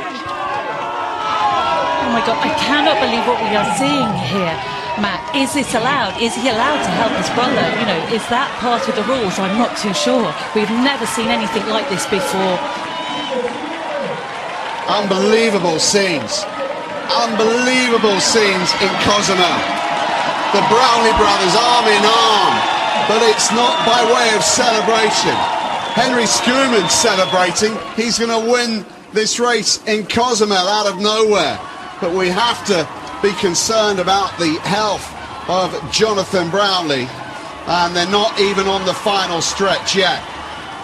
[2.16, 4.56] My God, I cannot believe what we are seeing here.
[5.04, 6.16] Matt, is this allowed?
[6.24, 7.60] Is he allowed to help his brother?
[7.76, 9.36] You know, is that part of the rules?
[9.36, 10.32] I'm not too sure.
[10.56, 12.56] We've never seen anything like this before.
[14.88, 16.48] Unbelievable scenes.
[17.12, 19.60] Unbelievable scenes in Cozumel.
[20.56, 22.56] The Brownlee brothers arm in arm,
[23.12, 25.36] but it's not by way of celebration.
[26.00, 27.76] Henry Schumann celebrating.
[28.00, 31.60] He's going to win this race in Cozumel out of nowhere
[32.02, 32.88] but we have to
[33.22, 35.12] be concerned about the health
[35.50, 37.08] of Jonathan Brownlee,
[37.68, 40.24] and they're not even on the final stretch yet.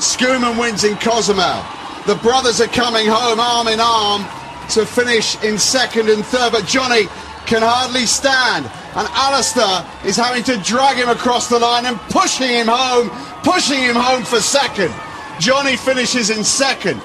[0.01, 1.64] Schumann wins in Cozumel.
[2.07, 4.26] The brothers are coming home arm in arm
[4.70, 7.05] to finish in second and third, but Johnny
[7.45, 8.66] can hardly stand.
[8.95, 13.09] And Alistair is having to drag him across the line and pushing him home,
[13.43, 14.93] pushing him home for second.
[15.39, 17.01] Johnny finishes in second.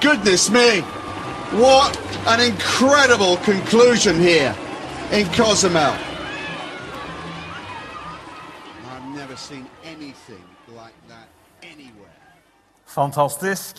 [0.00, 0.82] Goodness me.
[1.52, 4.52] What an incredible conclusion here
[5.12, 5.94] in Cozumel.
[8.90, 10.42] I've never seen anything
[10.74, 11.28] like that
[11.62, 12.10] anywhere.
[12.86, 13.76] Fantastisk.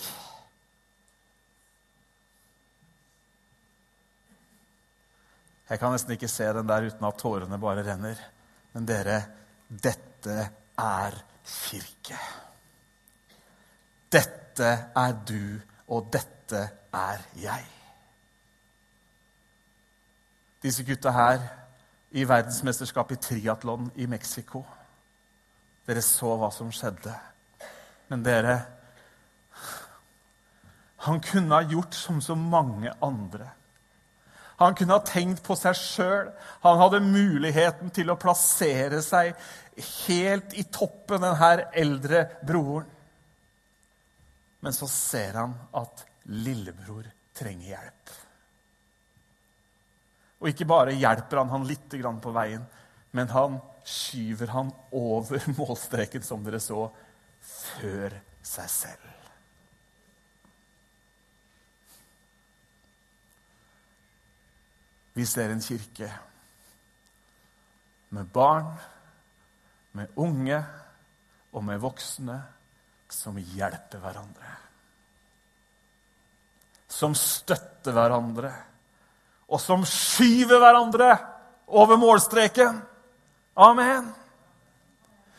[5.68, 8.16] Jeg kan nesten ikke se den der uten at tårene bare renner.
[8.72, 9.22] Men dere,
[9.68, 10.48] dette
[10.78, 12.16] er kirke.
[14.12, 17.66] Dette er du, og dette er jeg.
[20.62, 21.42] Disse gutta her
[22.10, 24.64] i verdensmesterskapet i triatlon i Mexico.
[25.86, 27.14] Dere så hva som skjedde.
[28.08, 28.58] Men dere
[31.06, 33.46] Han kunne ha gjort som så mange andre.
[34.58, 36.32] Han kunne ha tenkt på seg sjøl.
[36.64, 39.36] Han hadde muligheten til å plassere seg
[39.78, 42.88] helt i toppen, den her eldre broren.
[44.58, 48.14] Men så ser han at lillebror trenger hjelp.
[50.38, 51.88] Og ikke bare hjelper han han litt
[52.22, 52.64] på veien,
[53.10, 56.88] men han skyver han over målstreken, som dere så,
[57.40, 58.14] før
[58.44, 59.14] seg selv.
[65.18, 66.12] Vi ser en kirke
[68.14, 68.70] med barn,
[69.98, 70.60] med unge
[71.50, 72.36] og med voksne
[73.10, 74.67] som hjelper hverandre.
[76.88, 78.52] Som støtter hverandre,
[79.48, 81.12] og som skyver hverandre
[81.68, 82.80] over målstreken.
[83.58, 84.08] Amen.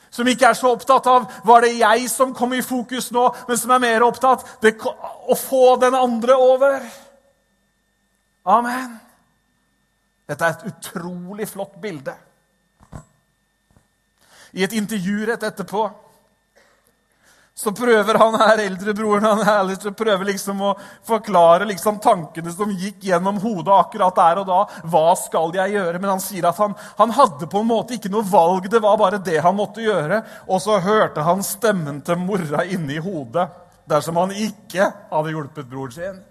[0.09, 3.57] Som ikke er så opptatt av var det jeg som kom i fokus nå, men
[3.57, 6.87] som er mer opptatt av å få den andre over.
[8.49, 8.97] Amen.
[10.29, 12.15] Dette er et utrolig flott bilde.
[14.57, 15.83] I et intervju rett etterpå
[17.59, 20.69] så prøver han her eldrebroren han her, prøver liksom å
[21.07, 24.59] forklare liksom tankene som gikk gjennom hodet akkurat der og da.
[24.87, 25.99] Hva skal jeg gjøre?
[25.99, 28.69] Men han sier at han, han hadde på en måte ikke noe valg.
[28.71, 30.21] Det var bare det han måtte gjøre.
[30.47, 33.49] Og så hørte han stemmen til mora inni hodet
[33.91, 36.23] dersom han ikke hadde hjulpet broren sin.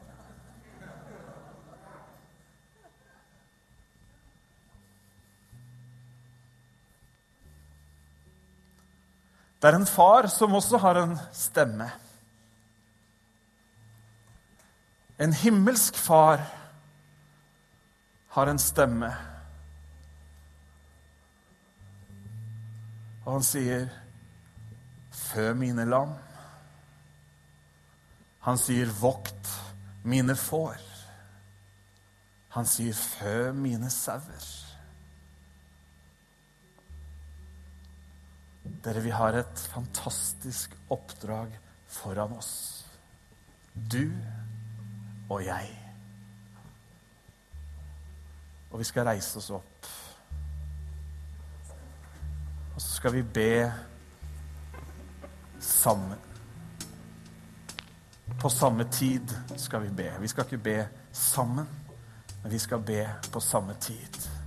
[9.63, 11.91] Det er en far som også har en stemme.
[15.19, 16.45] En himmelsk far
[18.29, 19.11] har en stemme.
[23.25, 23.89] Og han sier,
[25.11, 26.15] 'Fø mine lam'.
[28.41, 29.49] Han sier, 'Vokt
[30.05, 31.05] mine får'.
[32.49, 34.58] Han sier, 'Fø mine sauer'.
[38.85, 41.59] Dere, vi har et fantastisk oppdrag
[41.89, 42.85] foran oss.
[43.75, 44.13] Du
[45.29, 45.69] og jeg.
[48.71, 49.91] Og vi skal reise oss opp.
[52.75, 53.53] Og så skal vi be
[55.61, 56.19] sammen.
[58.39, 60.13] På samme tid skal vi be.
[60.21, 61.67] Vi skal ikke be sammen,
[62.43, 64.38] men vi skal be på samme tid.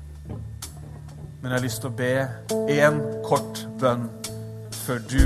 [1.41, 2.13] Men jeg har lyst til å be
[2.69, 4.03] én kort bønn
[4.83, 5.25] før du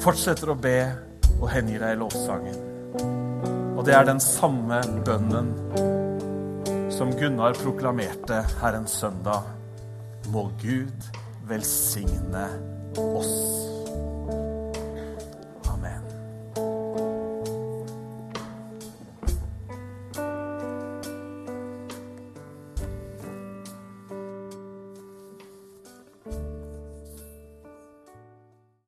[0.00, 0.78] fortsetter å be
[1.40, 2.60] og hengir deg i lovsangen.
[3.74, 5.50] Og det er den samme bønnen
[6.94, 9.48] som Gunnar proklamerte her en søndag.
[10.30, 11.10] Må Gud
[11.48, 12.46] velsigne
[12.94, 13.69] oss.